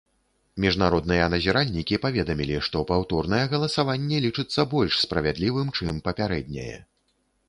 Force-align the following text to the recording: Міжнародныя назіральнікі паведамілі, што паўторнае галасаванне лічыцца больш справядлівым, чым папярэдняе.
Міжнародныя 0.63 1.25
назіральнікі 1.33 1.99
паведамілі, 2.05 2.55
што 2.67 2.81
паўторнае 2.91 3.41
галасаванне 3.51 4.17
лічыцца 4.25 4.65
больш 4.73 4.97
справядлівым, 5.03 5.67
чым 5.77 6.01
папярэдняе. 6.09 6.75